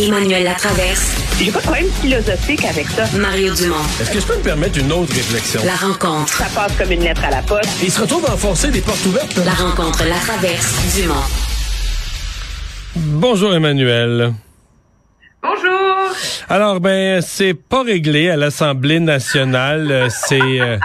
[0.00, 1.14] Emmanuel Latraverse.
[1.38, 3.04] J'ai pas de problème philosophique avec ça.
[3.18, 3.76] Mario Dumont.
[4.00, 5.60] Est-ce que je peux me permettre une autre réflexion?
[5.64, 6.32] La rencontre.
[6.32, 7.68] Ça passe comme une lettre à la poste.
[7.82, 9.36] Il se retrouve à enfoncer des portes ouvertes.
[9.44, 11.14] La rencontre, la traverse, Dumont.
[12.96, 14.32] Bonjour Emmanuel.
[15.42, 16.14] Bonjour.
[16.48, 20.78] Alors ben c'est pas réglé à l'Assemblée nationale, Euh, c'est euh,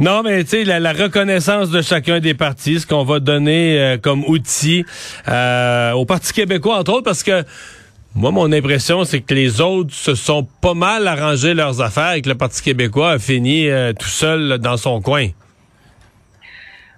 [0.00, 3.78] non mais tu sais la, la reconnaissance de chacun des partis, ce qu'on va donner
[3.78, 4.84] euh, comme outil
[5.28, 7.44] euh, au Parti québécois entre autres parce que
[8.16, 12.22] moi mon impression c'est que les autres se sont pas mal arrangé leurs affaires et
[12.22, 15.28] que le Parti québécois a fini euh, tout seul là, dans son coin.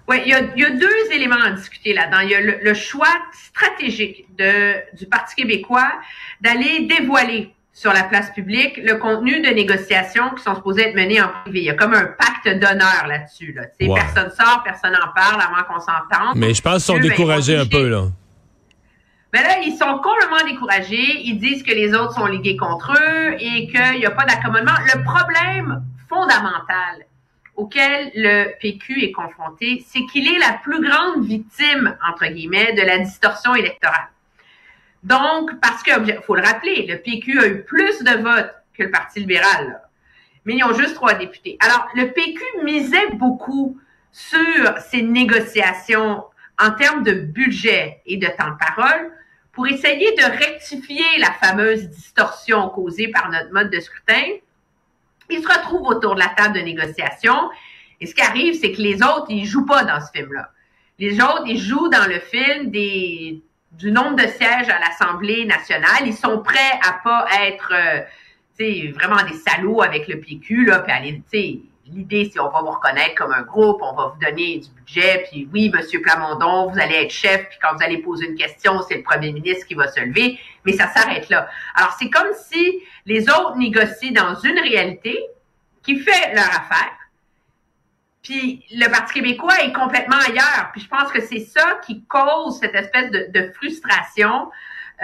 [0.07, 2.21] Oui, il y a, il y a deux éléments à discuter là-dedans.
[2.21, 5.91] Il y a le, le choix stratégique de, du Parti québécois
[6.41, 11.21] d'aller dévoiler sur la place publique le contenu de négociations qui sont supposées être menées
[11.21, 11.59] en privé.
[11.59, 13.53] Il y a comme un pacte d'honneur là-dessus.
[13.53, 13.67] Là.
[13.77, 16.35] Personne sort, personne n'en parle avant qu'on s'entende.
[16.35, 18.05] Mais je pense qu'ils sont Eux, ben, découragés un peu là.
[19.33, 21.21] Mais là, ils sont complètement découragés.
[21.23, 24.73] Ils disent que les autres sont ligués contre eux et qu'il n'y a pas d'accommodement.
[24.93, 27.05] Le problème fondamental
[27.55, 32.81] auquel le PQ est confronté, c'est qu'il est la plus grande victime, entre guillemets, de
[32.81, 34.07] la distorsion électorale.
[35.03, 35.91] Donc, parce que,
[36.21, 39.81] faut le rappeler, le PQ a eu plus de votes que le Parti libéral, là.
[40.45, 41.57] mais ils ont juste trois députés.
[41.59, 43.77] Alors, le PQ misait beaucoup
[44.11, 46.23] sur ces négociations
[46.57, 49.11] en termes de budget et de temps de parole
[49.59, 54.23] pour essayer de rectifier la fameuse distorsion causée par notre mode de scrutin.
[55.29, 57.35] Ils se retrouvent autour de la table de négociation
[57.99, 60.49] et ce qui arrive, c'est que les autres, ils jouent pas dans ce film-là.
[60.97, 66.03] Les autres, ils jouent dans le film du nombre de sièges à l'Assemblée nationale.
[66.05, 70.93] Ils sont prêts à pas être, euh, vraiment des salauds avec le PQ, là, puis
[70.93, 71.21] aller,
[71.93, 75.25] l'idée, c'est on va vous reconnaître comme un groupe, on va vous donner du budget,
[75.29, 78.81] puis oui, Monsieur Plamondon, vous allez être chef, puis quand vous allez poser une question,
[78.87, 81.47] c'est le premier ministre qui va se lever, mais ça s'arrête là.
[81.75, 85.19] Alors, c'est comme si les autres négocient dans une réalité
[85.83, 86.99] qui fait leur affaire,
[88.21, 90.69] puis le Parti québécois est complètement ailleurs.
[90.73, 94.51] Puis je pense que c'est ça qui cause cette espèce de, frustration,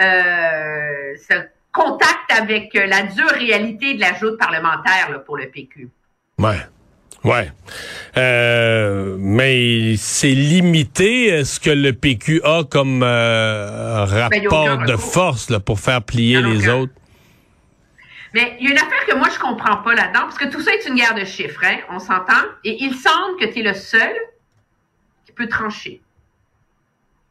[0.00, 1.34] euh, ce
[1.72, 5.88] contact avec la dure réalité de la joute parlementaire pour le PQ.
[6.38, 6.58] Ouais.
[7.26, 7.50] Ouais.
[8.16, 14.96] Euh, mais c'est limité euh, ce que le PQ a comme euh, Ben, rapport de
[14.96, 16.92] force là, pour faire plier les autres.
[18.32, 20.60] Mais il y a une affaire que moi, je comprends pas là-dedans, parce que tout
[20.60, 22.44] ça est une guerre de chiffres, hein, on s'entend?
[22.64, 24.14] Et il semble que tu es le seul
[25.24, 26.00] qui peut trancher.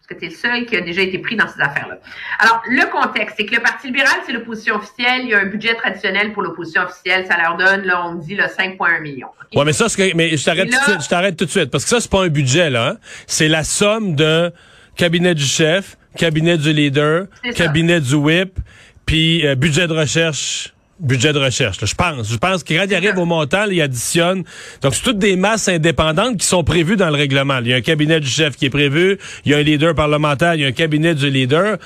[0.07, 1.97] Parce que es le seul qui a déjà été pris dans ces affaires-là.
[2.39, 5.21] Alors, le contexte, c'est que le Parti libéral, c'est l'opposition officielle.
[5.23, 7.25] Il y a un budget traditionnel pour l'opposition officielle.
[7.25, 9.27] Ça leur donne, là, on me dit, là, 5,1 millions.
[9.27, 9.57] OK?
[9.57, 11.45] Ouais, mais ça, c'est que- mais je t'arrête tout de là- suite, je t'arrête tout
[11.45, 12.89] de suite, parce que ça, c'est pas un budget, là.
[12.89, 12.97] hein.
[13.25, 14.51] C'est la somme de
[14.95, 18.59] cabinet du chef, cabinet du leader, C'est cabinet du whip,
[19.07, 20.75] puis euh, budget de recherche.
[21.00, 22.31] Budget de recherche, là, je pense.
[22.31, 24.45] Je pense que quand il arrive au montant, là, il additionne.
[24.81, 27.59] Donc, c'est toutes des masses indépendantes qui sont prévues dans le règlement.
[27.59, 29.94] Il y a un cabinet du chef qui est prévu, il y a un leader
[29.94, 31.78] parlementaire, il y a un cabinet du leader.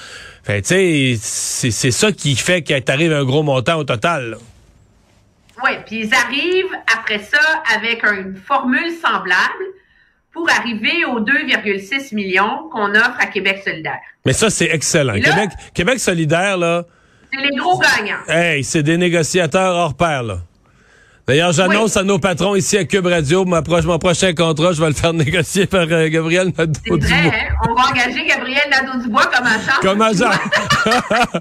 [0.44, 4.30] Fait, tu sais, c'est ça qui fait qu'il t'arrive un gros montant au total.
[4.32, 4.38] là.
[5.64, 7.40] Oui, puis ils arrivent après ça
[7.76, 9.66] avec une formule semblable
[10.32, 14.00] pour arriver aux 2,6 millions qu'on offre à Québec solidaire.
[14.26, 15.14] Mais ça, c'est excellent.
[15.14, 16.86] Là- Québec, Québec solidaire, là,
[17.32, 18.20] C'est les gros gagnants.
[18.28, 20.38] Hey, c'est des négociateurs hors pair, là.
[21.28, 22.02] D'ailleurs, j'annonce Oui.
[22.02, 25.68] à nos patrons ici à Cube Radio, mon prochain contrat, je vais le faire négocier
[25.68, 26.98] par euh, Gabriel C'est Nadeau-Dubois.
[27.08, 27.56] vrai, hein?
[27.70, 29.80] On va engager Gabriel Nadeau-Dubois comme agent.
[29.82, 30.32] Comme agent.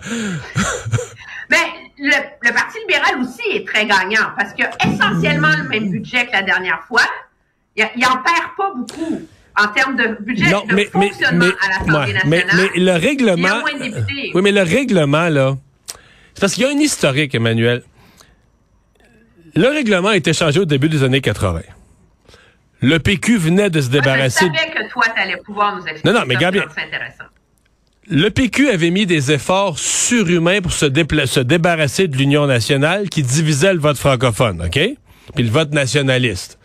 [1.50, 1.56] Mais
[1.98, 2.12] le,
[2.42, 6.32] le Parti libéral aussi est très gagnant parce qu'il a essentiellement le même budget que
[6.32, 7.00] la dernière fois.
[7.76, 9.22] Il, il en perd pas beaucoup
[9.58, 12.70] en termes de budget non, de mais, mais, fonctionnement mais, à l'Assemblée mais, nationale.
[12.74, 13.36] mais le règlement.
[13.36, 14.30] Il y a moins de députés.
[14.34, 15.56] Oui, mais le règlement, là.
[16.38, 17.82] C'est parce qu'il y a un historique, Emmanuel.
[19.56, 21.62] Le règlement a été changé au début des années 80.
[22.80, 24.44] Le PQ venait de se Moi, je débarrasser.
[24.44, 26.68] savais que toi, tu allais pouvoir nous expliquer Non, non, mais Gabriel-.
[28.08, 33.08] Le PQ avait mis des efforts surhumains pour se, dépla- se débarrasser de l'Union nationale
[33.08, 34.78] qui divisait le vote francophone, OK?
[35.34, 36.57] Puis le vote nationaliste.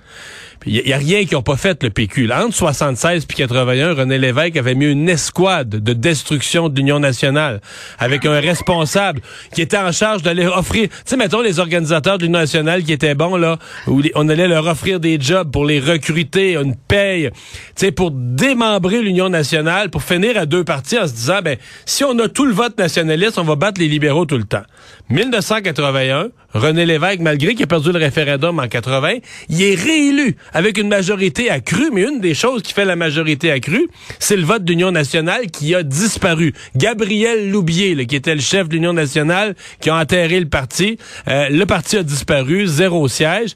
[0.66, 2.32] Il n'y a, rien qu'ils n'ont pas fait, le PQ.
[2.32, 7.62] Entre 76 puis 81, René Lévesque avait mis une escouade de destruction de l'Union nationale
[8.00, 9.22] avec un responsable
[9.54, 10.90] qui était en charge d'aller offrir...
[10.90, 13.58] Tu sais, mettons les organisateurs de l'Union nationale qui étaient bons, là,
[13.88, 17.40] où on allait leur offrir des jobs pour les recruter, une paye, tu
[17.76, 22.04] sais, pour démembrer l'Union nationale, pour finir à deux parties en se disant, ben, si
[22.04, 24.64] on a tout le vote nationaliste, on va battre les libéraux tout le temps.
[25.10, 29.18] 1981, René Lévesque, malgré qu'il a perdu le référendum en 80,
[29.50, 33.52] il est réélu avec une majorité accrue, mais une des choses qui fait la majorité
[33.52, 33.88] accrue,
[34.20, 36.54] c'est le vote d'Union nationale qui a disparu.
[36.76, 40.98] Gabriel Loubier, qui était le chef de l'Union nationale, qui a enterré le parti,
[41.28, 43.56] euh, le parti a disparu, zéro siège.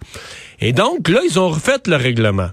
[0.59, 2.49] Et donc, là, ils ont refait le règlement.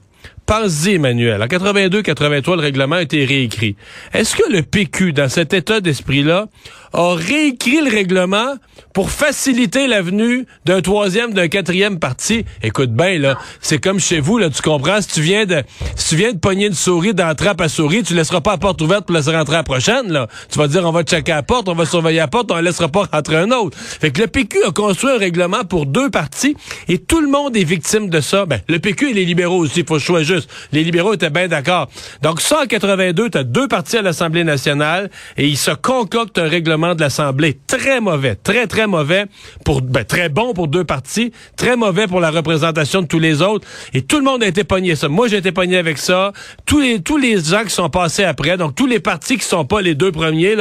[0.47, 1.43] Pense-y, Emmanuel.
[1.43, 3.77] En 82-83, le règlement a été réécrit.
[4.13, 6.49] Est-ce que le PQ, dans cet état d'esprit-là,
[6.93, 8.55] a réécrit le règlement
[8.93, 12.45] pour faciliter l'avenue d'un troisième, d'un quatrième parti?
[12.63, 15.01] Écoute bien, là, c'est comme chez vous, là, tu comprends?
[15.01, 15.63] Si tu viens de,
[15.97, 18.53] si tu viens de pogner une souris dans la trappe à souris, tu laisseras pas
[18.53, 20.29] la porte ouverte pour laisser rentrer la prochaine, là.
[20.51, 22.61] Tu vas dire, on va checker la porte, on va surveiller la porte, on ne
[22.61, 23.79] laissera pas rentrer un autre.
[23.79, 26.55] Fait que le PQ a construit un règlement pour deux partis
[26.87, 28.45] et tout le monde est victime de ça.
[28.45, 30.34] Ben, le PQ et les libéraux aussi, il faut choisir
[30.73, 31.89] Les libéraux étaient bien d'accord.
[32.23, 36.39] Donc, ça, en 82, tu as deux partis à l'Assemblée nationale et ils se concoctent
[36.39, 39.27] un règlement de l'Assemblée très mauvais, très, très mauvais
[39.65, 43.43] pour, ben, très bon pour deux partis, très mauvais pour la représentation de tous les
[43.43, 43.67] autres.
[43.93, 45.09] Et tout le monde a été pogné ça.
[45.09, 46.33] Moi, j'ai été pogné avec ça.
[46.67, 49.95] Tous les, gens qui sont passés après, donc tous les partis qui sont pas les
[49.95, 50.57] deux premiers,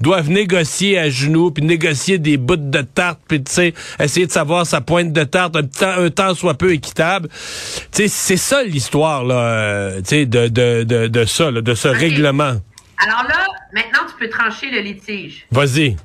[0.00, 4.32] doivent négocier à genoux, puis négocier des bouts de tarte, puis, tu sais, essayer de
[4.32, 7.28] savoir sa pointe de tarte, un temps, soit peu équitable.
[7.90, 12.56] C'est ça l'histoire, là, euh, de, de, de, de ça, là, de ce règlement.
[12.98, 15.46] Alors là, maintenant, tu peux trancher le litige.
[15.50, 15.96] Vas-y.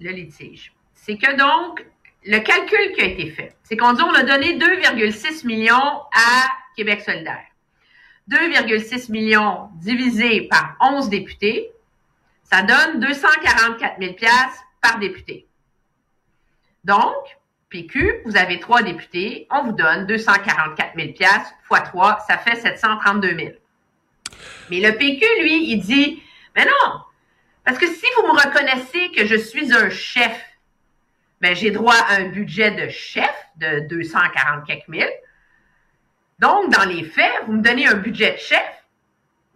[0.00, 0.72] Le litige.
[0.94, 1.84] C'est que donc,
[2.24, 6.48] le calcul qui a été fait, c'est qu'on dit on a donné 2,6 millions à
[6.76, 7.44] Québec solidaire.
[8.30, 11.70] 2,6 millions divisé par 11 députés,
[12.44, 15.46] ça donne 244 000 piastres par député.
[16.84, 17.38] Donc,
[17.70, 22.56] PQ, vous avez trois députés, on vous donne 244 000 piastres fois 3, ça fait
[22.56, 23.50] 732 000.
[24.70, 26.22] Mais le PQ, lui, il dit,
[26.56, 27.00] mais non,
[27.64, 30.42] parce que si vous me reconnaissez que je suis un chef,
[31.40, 35.10] ben j'ai droit à un budget de chef de 240 quelques mille.
[36.38, 38.84] Donc, dans les faits, vous me donnez un budget de chef,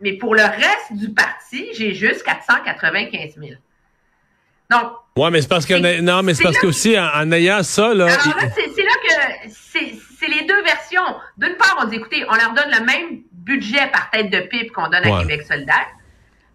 [0.00, 3.52] mais pour le reste du parti, j'ai juste 495 000.
[4.70, 7.92] Donc, Ouais, mais c'est parce que non, mais c'est parce qu'aussi en, en ayant ça
[7.94, 11.02] là, alors il- là, c'est là que c'est les deux versions.
[11.36, 14.70] D'une part, on dit, écoutez, on leur donne le même budget par tête de pipe
[14.72, 15.12] qu'on donne Ouais.
[15.18, 15.86] à Québec solidaire.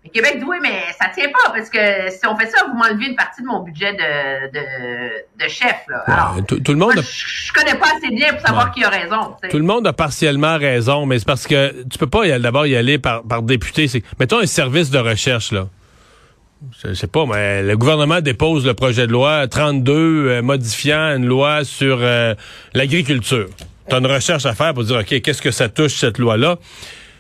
[0.04, 2.78] Mais Québec dit, oui, mais ça tient pas, parce que si on fait ça, vous
[2.78, 5.76] m'enlevez une partie de mon budget de, de, de chef.
[5.90, 6.04] Là.
[6.08, 7.08] Alors, Ouais, tout, tout le moi, monde a, je,
[7.48, 8.72] je connais pas assez bien pour savoir Ouais.
[8.74, 9.36] qui a raison.
[9.50, 12.76] tout le monde a partiellement raison, mais c'est parce que tu peux pas d'abord y
[12.78, 13.88] aller par, par député.
[14.20, 15.68] Mettons un service de recherche là.
[16.84, 21.26] Je sais pas, mais le gouvernement dépose le projet de loi 32 euh, modifiant une
[21.26, 22.34] loi sur euh,
[22.74, 23.48] l'agriculture.
[23.90, 26.58] Tu as une recherche à faire pour dire, OK, qu'est-ce que ça touche, cette loi-là?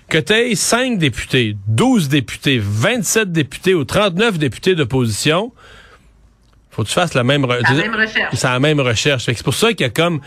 [0.10, 5.52] Que tu aies 5 députés, 12 députés, 27 députés ou 39 députés d'opposition,
[6.72, 8.36] faut que tu fasses la même, re- la même recherche.
[8.36, 9.26] C'est la même recherche.
[9.26, 10.20] C'est pour ça qu'il y a comme...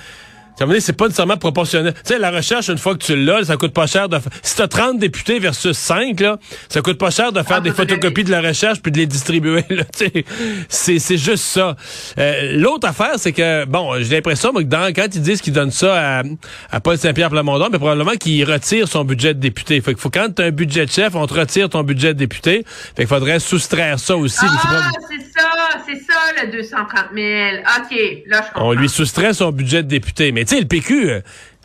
[0.60, 1.94] Ça veut dire, c'est pas nécessairement proportionnel.
[1.94, 4.56] Tu sais, la recherche, une fois que tu l'as, ça coûte pas cher de Si
[4.56, 6.36] t'as 30 députés versus 5, là,
[6.68, 9.06] ça coûte pas cher de faire Ah, des photocopies de la recherche puis de les
[9.06, 9.64] distribuer.
[10.68, 11.76] C'est, c'est juste ça.
[12.18, 15.70] Euh, l'autre affaire, c'est que, bon, j'ai l'impression, que dans, quand ils disent qu'ils donnent
[15.70, 16.22] ça à,
[16.70, 19.80] à Paul Saint-Pierre Plamondon, mais probablement qu'ils retirent son budget de député.
[19.80, 22.18] Fait qu'il faut, quand t'as un budget de chef, on te retire ton budget de
[22.18, 22.64] député.
[22.66, 24.38] Fait qu'il faudrait soustraire ça aussi.
[24.42, 25.48] Ah, c'est ça,
[25.86, 26.09] c'est ça
[26.44, 27.28] le 230 000.
[27.60, 28.68] OK, là, je comprends.
[28.68, 30.32] On lui soustrait son budget de député.
[30.32, 31.20] Mais tu sais, le PQ, euh,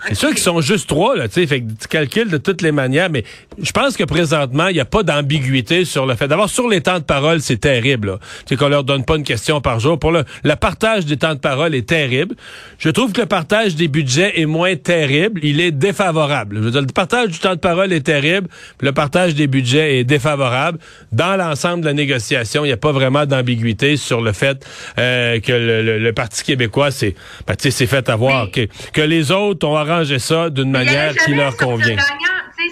[0.09, 2.62] c'est sûr qu'ils sont juste trois, là, tu sais, fait que tu calcules de toutes
[2.62, 3.24] les manières, mais
[3.62, 6.28] je pense que présentement, il n'y a pas d'ambiguïté sur le fait.
[6.28, 8.19] D'abord, sur les temps de parole, c'est terrible, là.
[8.45, 9.97] Tu sais, qu'on leur donne pas une question par jour.
[9.97, 12.35] Pour le, le partage des temps de parole est terrible.
[12.78, 15.40] Je trouve que le partage des budgets est moins terrible.
[15.44, 16.57] Il est défavorable.
[16.57, 18.49] Je veux dire, le partage du temps de parole est terrible.
[18.81, 20.78] Le partage des budgets est défavorable.
[21.14, 24.66] Dans l'ensemble de la négociation, il n'y a pas vraiment d'ambiguïté sur le fait
[24.99, 27.16] euh, que le, le- le Parti québécois s'est
[27.47, 28.52] ben, tu sais, s'est fait avoir.
[28.52, 31.97] Que, que les autres ont arrangé ça d'une manière qui leur convient.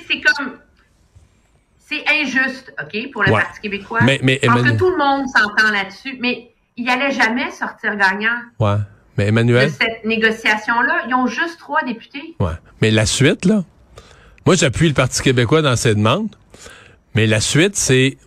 [0.07, 0.53] c'est comme.
[1.79, 3.41] C'est injuste, OK, pour le Ouais.
[3.41, 3.99] Parti québécois.
[4.03, 8.77] Mais- Emmanuel- que tout le monde s'entend là-dessus, mais il allait jamais sortir gagnant Ouais.
[9.17, 11.03] Mais de Emmanuel, cette négociation-là.
[11.07, 12.35] Ils ont juste trois députés.
[12.39, 12.53] ouais.
[12.81, 13.63] Mais la suite, là,
[14.45, 16.35] moi j'appuie le Parti québécois dans ses demandes,
[17.13, 18.17] mais la suite, c'est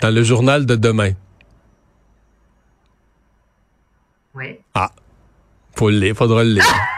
[0.00, 1.12] dans le journal de demain.
[4.34, 4.58] Oui.
[4.74, 4.90] Ah.
[5.76, 6.64] Faut le lire, faudra le lire.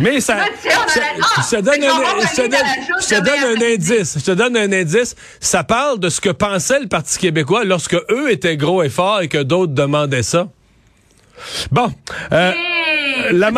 [0.00, 1.60] Mais ça, ça- la- Ah, je te
[3.20, 4.16] donne va un, indice.
[4.18, 5.16] Je te donne un indice.
[5.40, 9.22] Ça parle de ce que pensait le Parti québécois lorsque eux étaient gros et forts
[9.22, 10.46] et que d'autres demandaient ça.
[11.72, 11.92] Bon.
[12.32, 12.52] Euh,
[13.30, 13.50] la,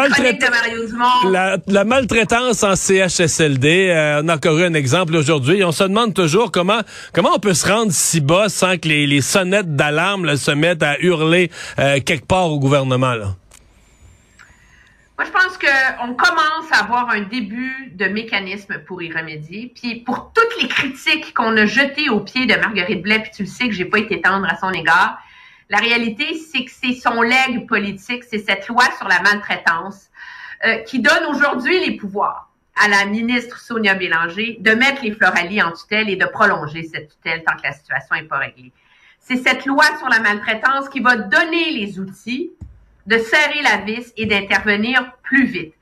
[1.30, 5.62] la, la, maltraitance en CHSLD, euh, on a encore eu un exemple aujourd'hui.
[5.64, 6.80] On se demande toujours comment
[7.12, 10.82] comment on peut se rendre si bas sans que les, les sonnettes d'alarme se mettent
[10.82, 13.14] à hurler euh, quelque part au gouvernement.
[13.14, 13.34] Là.
[15.20, 19.70] Moi, je pense qu'on commence à avoir un début de mécanisme pour y remédier.
[19.74, 23.42] Puis pour toutes les critiques qu'on a jetées au pied de Marguerite Blais, puis tu
[23.42, 25.18] le sais que j'ai pas été tendre à son égard,
[25.68, 30.08] la réalité, c'est que c'est son legs politique, c'est cette loi sur la maltraitance
[30.64, 32.48] euh, qui donne aujourd'hui les pouvoirs
[32.82, 37.10] à la ministre Sonia Bélanger de mettre les Floralies en tutelle et de prolonger cette
[37.10, 38.72] tutelle tant que la situation n'est pas réglée.
[39.18, 42.52] C'est cette loi sur la maltraitance qui va donner les outils
[43.10, 45.74] de serrer la vis et d'intervenir plus vite.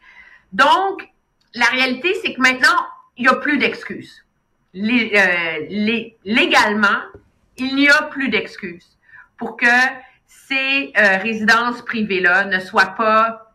[0.53, 1.07] Donc,
[1.55, 2.79] la réalité, c'est que maintenant,
[3.19, 4.25] il n'y a plus d'excuses.
[4.75, 7.01] Euh, légalement,
[7.59, 8.97] il n'y a plus d'excuses
[9.37, 9.67] pour que
[10.27, 13.55] ces euh, résidences privées-là ne soient pas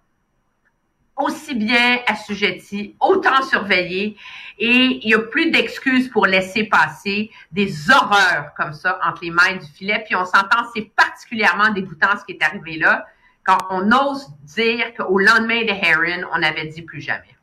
[1.18, 4.18] aussi bien assujetties, autant surveillées,
[4.60, 9.32] et il n'y a plus d'excuses pour laisser passer des horreurs comme ça entre les
[9.32, 10.04] mailles du filet.
[10.06, 13.08] Puis on s'entend, c'est particulièrement dégoûtant ce qui est arrivé là,
[13.44, 17.36] quand on ose dire qu'au lendemain de Heron, on avait dit plus jamais.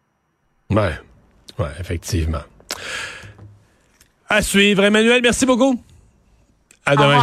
[0.70, 0.98] Ouais,
[1.58, 2.42] ouais, effectivement.
[4.28, 5.82] À suivre, Emmanuel, merci beaucoup.
[6.86, 7.20] À demain.